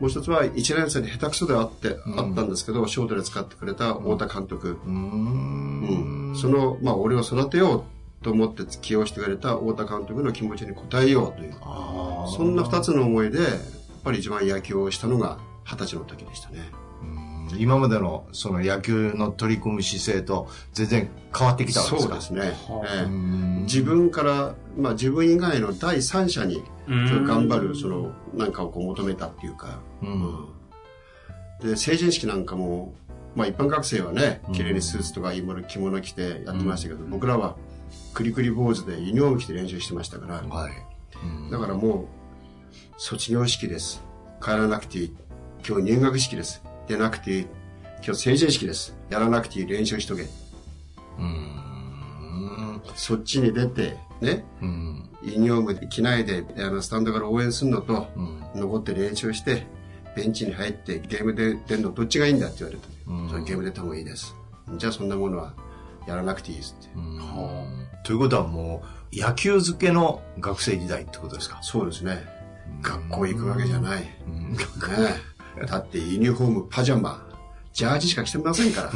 [0.00, 4.78] もう一つは、1年生で下手くそであって、あったんですけど、ショートで使ってくれた太田監督。
[4.84, 6.36] うーうんん。
[6.36, 7.84] その、まあ、俺を育てよ
[8.20, 11.54] うと思って起用してくれた太田監督の気持ちに応えようという。
[12.36, 13.48] そんな二つの思いで、やっ
[14.02, 16.70] ぱり一番野球をしたのが二十歳の時でしたね。
[17.02, 22.20] うん今までのその野球の取り組む姿勢と全然変わってきたわけですか？
[22.20, 22.56] そうですね。
[22.86, 23.04] ええ。
[23.04, 27.24] うん自分から、まあ自分以外の第三者にうん。
[27.24, 30.48] 頑張る、その、なんかをこう求めたっていうか、うん。
[31.62, 32.94] で、成人式なんかも、
[33.34, 37.56] まあ一般学生はね、綺麗にスーツとかいいもの着物着てやってましたけど、僕らは
[38.12, 40.72] クリクリ坊主でユニフォーム着て練習してましたから、はい。
[41.24, 41.50] うん。
[41.50, 42.06] だからもう、
[42.98, 44.02] 卒業式です。
[44.42, 45.16] 帰らなくていい。
[45.66, 46.62] 今日入学式です。
[46.88, 47.46] 出なくていい。
[48.04, 48.94] 今日成人式です。
[49.10, 49.66] やらなくていい。
[49.66, 50.26] 練習しとけ。
[51.18, 59.66] うんそっちに出て、ね、うんユニフォームで着ないで、あの、スタンドから応援するのと、うん残って練習して、
[60.14, 62.88] ベンチに入ってゲームで出るのどっちがいいんだって言われた。
[63.08, 64.34] うんそれゲーム出た方がいいです。
[64.76, 65.54] じゃあそんなものは
[66.06, 66.88] やらなくていいですって。
[68.04, 71.58] ということはもう野球漬けの学生時代ってことですか？
[71.62, 72.22] そうですね。
[72.82, 74.02] 学校行くわけじゃない。
[74.02, 74.56] ねうん
[74.98, 75.33] え
[75.66, 77.26] だってユニフォーム、パジャマ、
[77.72, 78.90] ジャージしか着てませんか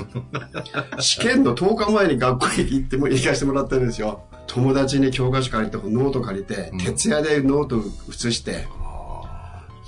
[0.93, 1.01] ら。
[1.03, 4.23] 試験の10日前に学校に行っても行かせてもらってるんですよ。
[4.47, 8.67] 友達に教科書借りて、ノート借りて、徹夜でノート写して、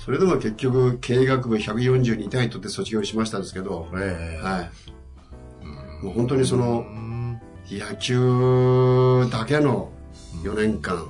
[0.03, 6.05] それでも結局、経営学部142単位取って卒業しましたんですけど、ええはい。
[6.05, 9.91] もう本当にそのう、ん野球だけの
[10.43, 11.07] 4年間、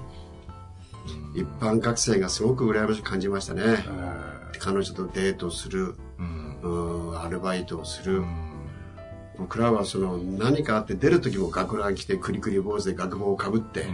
[1.36, 3.64] 一般学生がすごく羨ましく感じましたね。
[4.60, 8.24] 彼女とデートする、うんアルバイトをする。
[9.38, 13.88] 僕らはその何かあって出る時も学ラン着てクリクリ坊主で学帽をかぶって、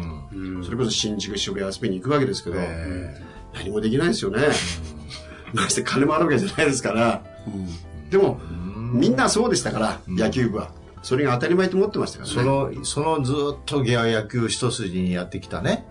[0.66, 2.58] それこそ新宿渋谷遊びに行くわけですけど、
[3.54, 4.40] 何もできないですよね。
[5.54, 7.24] まして金もあるわけじゃないですから。
[8.10, 8.40] でも、
[8.92, 10.72] みんなそうでしたから、野球部は。
[11.04, 12.34] それが当たり前と思ってましたからね。
[12.36, 15.86] その、そのずっとギア野球一筋にやってきたね。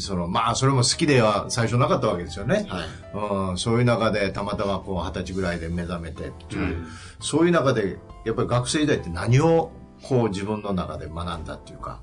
[0.00, 2.66] その、まあ、それも好きでは最初なかったわけですよね。
[2.68, 3.50] はい。
[3.50, 6.86] うん、そういう中でたまたまこう二十歳ぐらいで目覚めてっていう、
[7.20, 9.70] そういう中でやっぱり学生時代って何を
[10.02, 12.00] こう自分の中で学んだっていうか、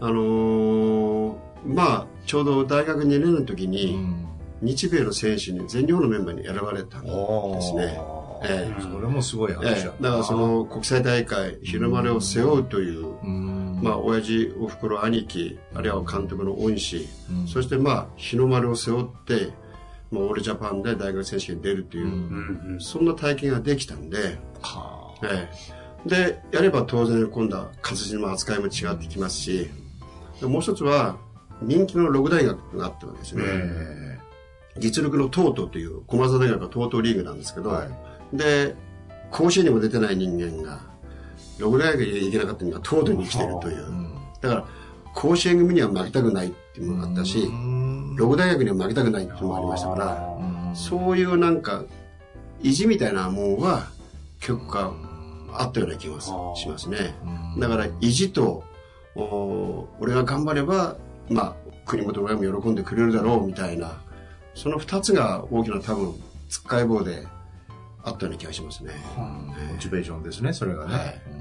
[0.00, 3.98] あのーまあ、ちょうど大学2年の時に、
[4.62, 7.10] 日米の選手に全日本のメンバーに選ばれたんで
[7.60, 8.00] すね。
[8.44, 8.82] ええ。
[8.82, 10.02] それもすごい話ええ。
[10.02, 17.08] だからその国際大会、日の丸を背負うという、うんまあ、親父、おふくろ、兄貴、あるいは監督の恩師、
[17.46, 19.52] そしてまあ、日の丸を背負って、
[20.10, 25.48] まあ、オールジャパンで大学選手権に出るという、そんな体験ができたんで、はえ
[26.06, 26.08] え。
[26.08, 29.70] で、やれば当然今度は活字の扱いも違ってきますし、
[30.40, 31.18] でもう一つは、
[31.62, 33.42] 人気の六大学があったわけですね。
[33.46, 34.18] え
[34.78, 38.36] 実力のトートという、駒澤大学はトートリーグなんですけど、はい。
[38.36, 38.74] で、
[39.30, 40.80] 甲子園にも出てない人間が、
[41.58, 43.86] 六大学に行けなかったのがトートに生きてるという。
[44.40, 44.64] だから、
[45.14, 47.48] 甲子園組には負けたくないっていうのがあったし、
[48.16, 51.84] 六大学には負けたくないっていうのもありましたから、そういうなんか、
[52.62, 53.88] 意地みたいなもんは、
[54.40, 54.94] 結構
[55.52, 57.14] あったような気がしますね。
[57.58, 58.62] だから、意地と、
[59.14, 60.96] お俺が頑張れば、
[61.30, 61.54] まあ、
[61.86, 63.98] 国本親も喜んでくれるだろうみたいな、
[64.54, 66.14] その二つが大きな多分、
[66.50, 67.26] つっかい棒で
[68.04, 68.92] あったような気がしますね。
[69.16, 71.35] モチベーションですねそれがね、はい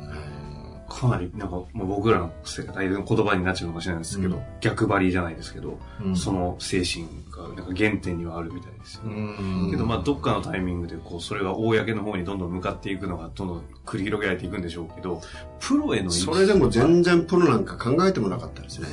[0.88, 5.80] かなり、なんか、もう僕らの世代の言葉になっちゃうかもしれないですけど、逆張りじゃないですけど、
[6.15, 9.02] その精神が、なんか原点にはあるみたいですよ。
[9.06, 15.21] うんけど、まあ、どっかのタイミングで、こう、それが公の方にどんどん向かっていくのが、どんどん繰り広げられていくんでしょうけど、
[15.60, 18.88] プロへの意識それでも全然プロなんか考えてもなかったですね。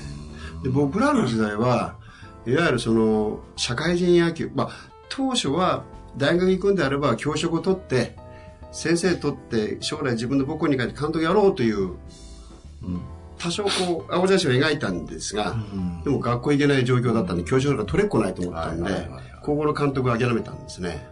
[0.62, 1.96] で僕らの時代は、
[2.46, 4.70] いわゆるその、社会人野球、まあ、
[5.08, 5.84] 当初は
[6.16, 8.16] 大学行くんであれば教職を取って、
[8.72, 11.90] 先生取って将来自分の母校に帰って監督やろうという、
[13.38, 15.56] 多少こう、 青写真を描いたんですが、
[16.04, 19.08] でも学校行けない状況だったんで、教職が取れっこないと思ったんで
[19.42, 21.06] 高校の監督を諦めたんですね。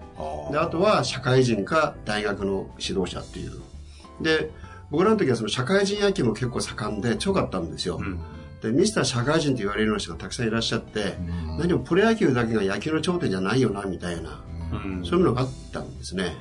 [0.50, 3.52] で、あとは社会人か大学の指導者っていう。
[4.20, 4.50] で、
[4.90, 8.00] 僕らの時はその社会人野球も結構盛んで強かったんですよ。
[8.62, 11.16] で、ミスター社会人と言われるような人がたくさんいらっしゃって、
[11.58, 14.42] 何もプロ野球だけが野球の頂点じゃないよな、みたいな、
[14.72, 16.36] うんそういうのがあったんですね。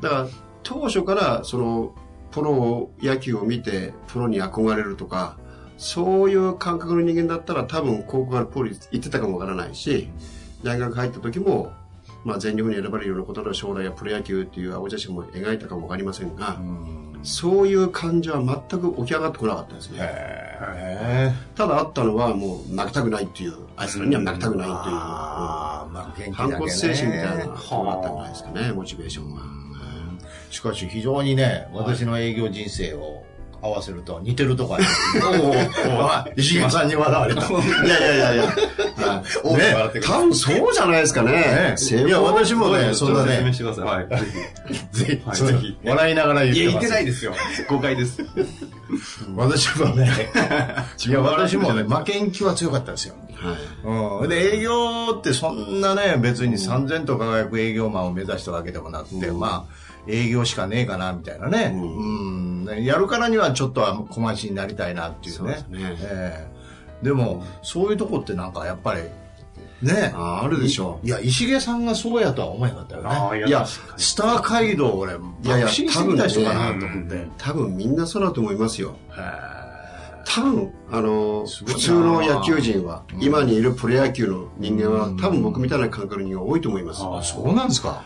[0.00, 0.28] だから、
[0.62, 1.94] 当初からその、
[2.30, 5.38] プロ野球を見て、プロに憧れるとか、
[5.78, 10.10] そういう感覚の人間だったら多分高校からプロに行ってたかもわからないし、
[10.62, 11.72] 大学入った時も、
[12.24, 16.58] まあ全日本に選ばれるようなことの将来やプロ野球っていう青写真も描いたかもわかりませんが、
[17.22, 19.98] そういう感じは全く起き上がってこなかったですね。
[20.00, 29.67] へただあったのはもう負けたくないっていう、あいつらには負けたくないという、ああまあ元気だけね反骨精神みたいなのがあったんじゃないですかね、モチベーションは。
[30.50, 33.24] しかし非常にね、私の営業人生を
[33.60, 36.32] 合わせると似てるとこあります。
[36.40, 37.42] 石山さんに笑われた。
[37.50, 38.56] いやいやいやいや。
[39.42, 41.76] 大きく笑ってくる多分そうじゃないですかね。
[42.06, 43.84] いや、私もね、そんなね、説明してください。
[43.84, 44.08] はい。
[44.08, 44.16] ぜ
[44.92, 45.04] ひ。
[45.04, 46.80] ぜひ、ぜひ笑いながら言っいや、てます。
[46.80, 47.34] 言ってないですよ。
[47.68, 48.24] 誤解です。
[49.36, 50.10] 私もね、
[51.06, 53.14] いや、私もね、負けん気は強かったですよ。
[53.34, 54.22] はい。
[54.22, 54.28] うん。
[54.28, 54.72] で、営業
[55.18, 61.72] ってそんなね、別に3000と輝く営業マンを目指したわけでもなくて、まあ、営業しかねえかな、みたいなね。
[61.74, 62.64] うん。
[62.64, 65.38] ねやるからにはちょっとは小増しになりたいなっていうね。
[65.38, 66.58] そうですねええ
[67.02, 69.02] でも、そういうとこってなんかやっぱり、
[69.80, 73.08] ねああるでしょいや、石毛さんがそうやとは思えなかったよね。
[73.08, 75.16] ああ、いいやスター街道俺、い
[75.48, 77.14] やいや爆心してきた人かなと思って。
[77.14, 77.30] う。
[77.38, 78.96] 多分みんなそうだと思いますよ。
[79.16, 79.58] へ
[80.24, 87.02] 多分、あの、普通の野球人は、今にいるプロ野球の人間は、多分僕みたいな感覚の人間が多いと思います。
[87.02, 88.02] えそうなんですか。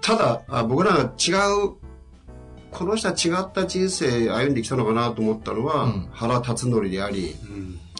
[0.00, 1.32] ただあ、僕らが違
[1.66, 1.74] う、
[2.70, 6.08] この人は違った人生歩んできたのかなと思ったのは、うん。
[6.12, 7.36] 原辰徳であり、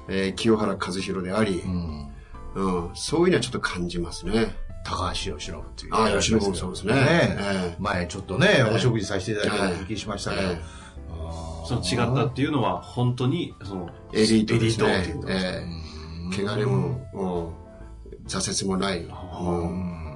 [0.08, 2.10] えー清原和博であり、うん。
[2.54, 4.54] うん、そういうのはちょっと感じますね。
[4.84, 5.94] 高橋由伸っていう。
[5.94, 6.94] ああ、吉野もそうですね。
[6.94, 7.36] ねえ。
[7.72, 10.42] え前ちょっとね、お食事させていただいたお聞きしましたけど。
[10.42, 10.60] えー。
[11.66, 14.88] その違ったっていうのは、本当に、その、エリートですね。
[14.88, 15.66] エリートっていうえ
[16.32, 16.36] え。
[16.36, 17.60] 怪我でも、うん
[18.26, 20.10] 挫折もない、うん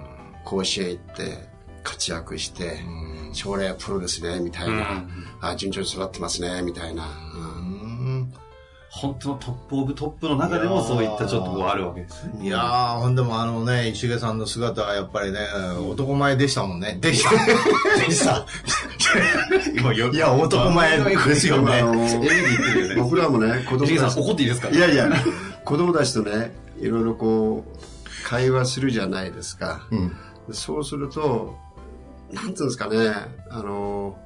[0.44, 1.48] 甲子園行って
[1.84, 2.80] 活躍して、
[3.32, 5.04] 将来はプロですね、みたいな。
[5.40, 7.04] あ順調に育ってますね、みたいな。
[8.88, 12.46] 本当のトップオブトップの中でもそういったちょっとこうあるわけですね。
[12.46, 15.40] いやー、ほんでもあのね、石毛さんの姿はやっぱりね、
[15.90, 16.96] 男前でしたもんね。
[17.00, 17.30] でした。
[18.06, 18.46] でした。
[19.76, 21.82] 今よいや、男前ですよね。
[22.96, 24.70] 僕らもね、子供たち怒っていいですか？
[24.70, 25.10] いやいや、
[25.64, 29.88] 子供たちとね、いろいろこう、会話するじゃないですか。
[29.90, 30.16] うん。
[30.52, 31.56] そうすると、
[32.34, 32.96] なんつうんですかね、
[33.50, 34.18] あの、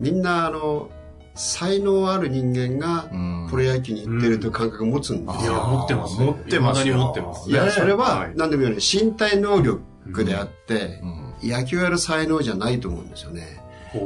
[0.00, 0.90] みんな、あの、
[1.34, 5.52] 才能ある人間がうんプロ野球に行ってるという感覚を持つんですよ。
[5.52, 6.26] いや、持ってますね。
[6.26, 7.50] 持ってます持ってます。
[7.50, 13.60] いや、ねそれははい、何でも言うように身体能力であって、うん野球やる才能じゃないと思うんですよね。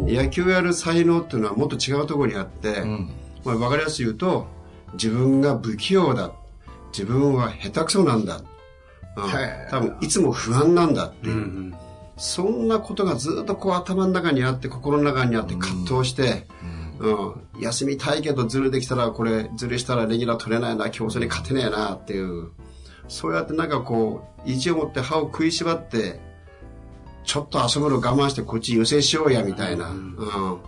[0.07, 3.11] 野球やる才能っていうのはもっと違うところにあって、うん。
[3.45, 4.47] まあ、分かりやすく言うと、
[4.95, 6.33] 自分が不器用だ。
[6.93, 8.37] 自分は下手くそなんだ。
[8.37, 8.45] うん
[9.71, 11.39] 多分、いつも不安なんだっていうう。
[11.39, 11.75] ん
[12.17, 16.47] そんなことがずっとこう頭の中にあって、心の中にあって葛藤して、
[16.99, 17.61] うん。
[17.61, 22.51] 休みたいけどずるできたら、これ、ずるしたらレギュラー取れないな、競争に勝てねえなっていう。
[23.09, 26.21] そうやってなんかこう、意地を持って歯を食いしばって、
[27.25, 29.91] ちょっと遊ぶの我慢してこっち優先しようや、みたいな。
[29.91, 30.61] うん。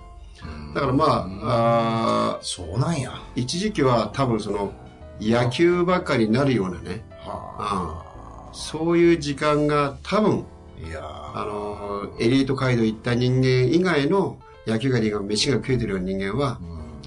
[0.75, 3.13] だからまあ、あーそうなんや。
[3.35, 4.73] 一時期は多分その
[5.21, 8.05] 野球ばっかりになるようなね、は
[8.53, 10.58] そういう時間が多分、あ。
[10.87, 16.59] いやあの、エリート街道行った人間以外の野球界で飯が食えてるような人間は、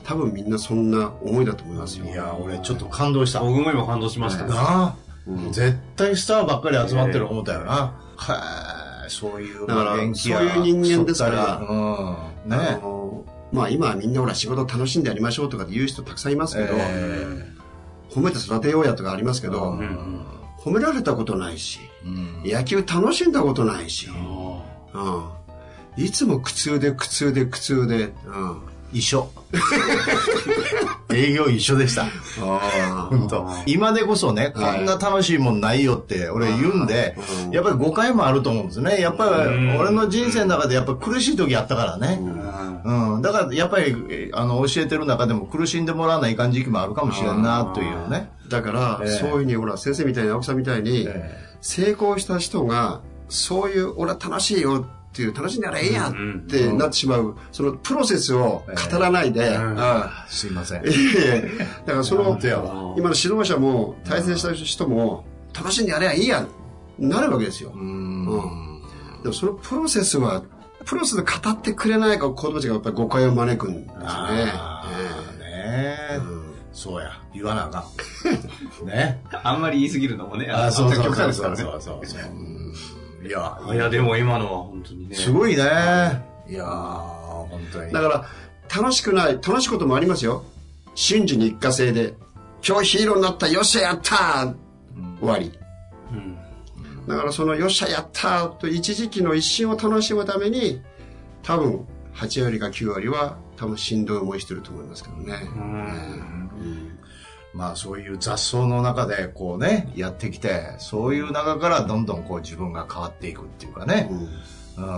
[0.03, 2.05] 多分みんなそんな思いだと思いますよ。
[2.05, 3.39] いや、俺ちょっと感動した。
[3.39, 4.45] 僕も今感動しました。
[4.45, 4.95] なあ、
[5.27, 5.51] うん。
[5.51, 7.93] 絶対スターばっかり集まってる思ったよな。
[8.15, 11.57] はい、そういう、だから元気やそういう人間ですから。
[11.57, 12.53] うん。
[12.53, 17.51] あねのまあ今はみんなほら仕事楽しんでやりましょうとかって言う人たくさんいますけど、え
[18.09, 19.77] 褒めて育てようやとかありますけど、
[20.59, 21.90] 褒められたことないし、うん
[22.43, 24.07] 野球楽しんだことないし、
[24.93, 25.31] あ。
[25.97, 28.61] うん、いつも苦痛で苦痛で苦痛で、うん、
[28.91, 29.29] 一緒。
[31.15, 32.03] 営業一緒でした。
[32.39, 38.99] あ本当今でこそね、こんな楽しいもんないよって俺言うんでう、んやっぱり誤解もあると思うんですね。
[38.99, 42.19] やっぱり俺の人生の中でやっぱ苦しい時あったからね。
[42.83, 43.21] うん。
[43.21, 48.31] だからやっぱり、えあの、教えてる中でも苦しんでもらわないかん時期もあるかもしれんな、というね。
[48.49, 59.75] だから、ええそういうふうにほら先生みたいに青木さんみたいに、え成功した人がそういう俺は楽しいよっていう楽しんだらええやんってなってしまう、そのプロセスを語らないで、ん。
[59.77, 60.83] あすいません。
[60.83, 62.39] だからその
[62.97, 66.47] 今の指導者も対戦した人も楽しんでやればいいやん。
[66.99, 68.81] なるわけですよ、うん。
[69.23, 70.43] でもそのプロセスは
[70.85, 74.45] プロセスで語ってくれないから子供たちがやっぱり誤解を招くんですよね。
[74.45, 74.51] ね
[75.43, 76.19] え。
[76.73, 77.21] そうや。
[77.33, 77.85] 言わなあか
[78.83, 78.85] ん。
[78.87, 79.21] ね。
[79.43, 81.63] あんまり言い過ぎるのもね、あ、そうそう極そう端ですからね。
[81.63, 82.21] そうそうそう。
[83.21, 85.15] うんいや、いや、でも今のは本当にね。
[85.15, 85.63] すごいね。
[86.47, 86.67] いやー、
[87.47, 87.93] 本当に。
[87.93, 90.43] だから、楽しくない、楽しいこともありますよ。
[90.95, 92.13] 瞬時に一過性で、
[92.67, 94.53] 今日ヒーローになった、よっしゃやったー
[95.19, 95.51] 終わり。
[96.11, 96.37] うん
[97.07, 100.81] だからそのよっしゃやったーと一時期の一瞬を楽しむために、
[101.41, 105.35] 多分、8割か9割は多分しんどい思いしてると思いますけどね。
[107.53, 114.29] まあそういう雑草の中でこうね、やってきて、そういう中からどんどんこう自分が変わっていくっていうかね、うんうん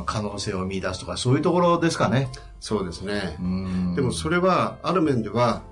[0.06, 2.30] 可能性を見出すとか、そういうところですかね。
[2.60, 3.36] そうですね。
[3.40, 5.64] うんでもそれは、ある面では、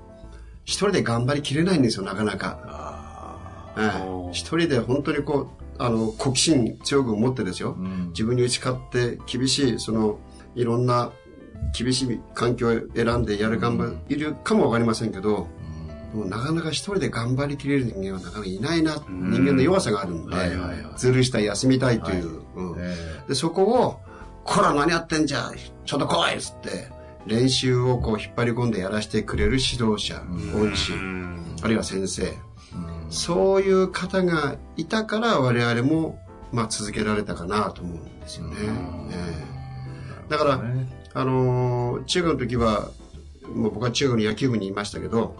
[0.65, 3.31] 一人で頑張りきれないんですよ、なかなか。
[4.31, 7.75] 一人で本当にこう、あの、好奇心強く持ってですよ。
[7.75, 10.19] ーうん自分に打ち勝って厳しいその
[10.55, 11.11] いろんな
[11.77, 15.47] 厳しい環境を選んでやる頑張いるかもわかりませんけど、
[16.13, 20.85] もうなかなか一人で頑張りきれる人間はなかなかいないな、人間の弱さがあるんで、はいはいはい。
[20.97, 22.95] ずるしたい休みたいという、うんえ
[23.29, 23.99] でそこを
[24.43, 25.51] 「こら何やってんじゃ
[25.85, 26.89] ちょっと来い!」っつって
[27.25, 30.21] 練習をこう引っ張り込んでやらせてくれる指導者、
[30.55, 30.93] 恩師、
[31.63, 32.33] あるいは先生、
[33.09, 36.19] そういう方がいたから我々も、
[36.51, 38.55] まあ、続けられたかなと思うんですよね。
[39.11, 39.15] え
[40.27, 40.29] え。
[40.29, 42.89] だから、ねあのー中学の時は、
[43.53, 45.35] もう僕は中学の野球部にいましたけど、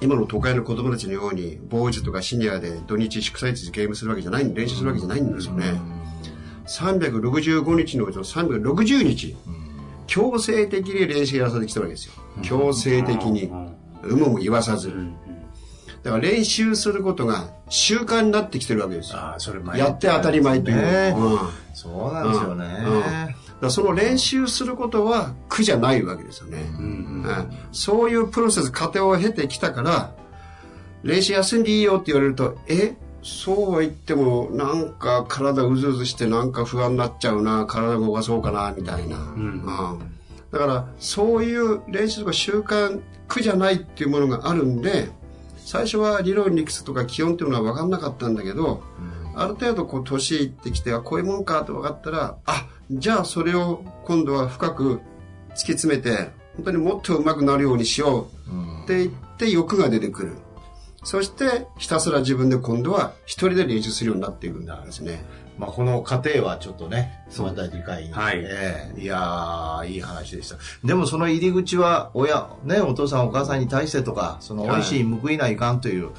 [0.00, 5.80] 今の都会の子供たちのように、坊主とかシニアで土日祝祭日ゲームするわけじゃない、練習するわけじゃないんですよね。
[6.66, 9.36] 365日のうちの360日、
[10.06, 12.14] 強制的に練習やらされてきたわけですよ。
[12.42, 13.50] 強制的に、
[14.04, 14.92] 有無も言わさず。
[16.02, 19.18] だから練習することが習慣になってきてるわけですよ。
[19.78, 20.76] やって当たり前という。
[20.76, 21.38] ねうん
[21.72, 23.36] そうなんですよね。
[23.64, 26.64] らその練習することは苦じゃないわけですよね。
[26.78, 30.14] うんそういうプロセス、過程を経てきたから、
[31.02, 32.96] 練習休んでいいよって言われると、え？
[33.22, 39.16] そうは言っても、なんか体うずうずしてなんか不安になっちゃうな、体動かそうかな、みたいな。
[39.16, 39.64] うん
[40.52, 45.08] だから、そういう練習とか習慣、苦じゃないっていうものがあるんで、
[45.56, 48.82] 最初は理論理屈とか基本っていうのは分かんなかったんだけど、
[49.34, 55.00] ある程度こう年いってきて、こういうもんかと分かったら、あ、じゃあそれを今度は深く
[55.50, 60.36] 突き詰めて、本当にもっと上手くなるようにしようって言って欲が出てくる。
[61.02, 65.24] そしてひたすら自分で今度は一人で練習するようになっていくんですね。
[65.58, 68.12] まあ、この過程はちょっとね、また次回に。
[68.12, 70.56] はいええいやー、いい話でした。
[70.84, 76.12] でもその入り口は、親、ね、お父さんお母さんに対してとか、その美味しい報いないかんという、はい。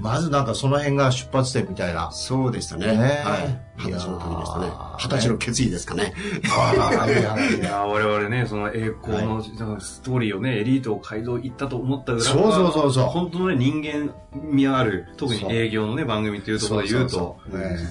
[0.00, 2.10] まずなんかその辺が出発点みたいな。
[2.12, 2.86] そうでしたね。
[2.86, 3.72] ねはい。
[3.78, 4.96] 二十歳の時でしたねいやー。
[4.96, 6.14] 二十歳の決意ですかね。
[6.50, 9.42] ああ、いい話でいやー我々ね、その栄光の、
[9.80, 17.38] ストーリーをね、エリートを街道行ったと思った裏そうそうそうそう本当のね、人間味ある、特に営業のね、番組っていうところで言うと、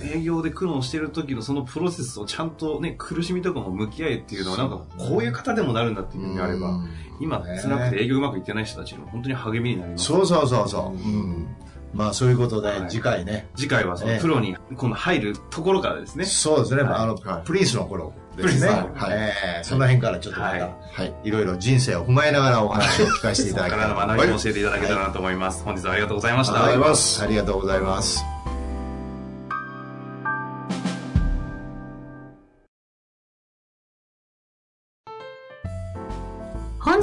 [0.03, 6.89] 営業で苦労してる時のそのプロセスをちゃんとね、苦しみとかも向き合えっていうのは、なんか、こういう方でもなるんだっていうふうにあればうん、
[7.19, 10.05] 今、辛くて営業うまくいってない人たちの本当に励みになります。
[10.05, 10.97] そうそうそうそう。
[10.97, 11.47] うん。
[11.93, 13.49] まあそういうことで、はい次回ね。
[13.55, 16.25] 次回はそのええプロに今度入るところからですね。
[16.25, 16.83] そうですね。
[16.83, 18.69] はいあの、はいプリンスの頃ですね。
[18.69, 20.61] はいええその辺からちょっとまた、はい
[20.93, 21.13] はい。
[21.23, 25.63] いろいろ人生を踏まえながらお話を聞かせていただきたいからの学びを教えていただけたらなと思います。
[25.63, 26.63] 本日はありがとうございました。
[26.63, 27.23] ありがとうございます。
[27.23, 28.40] ありがとうございます。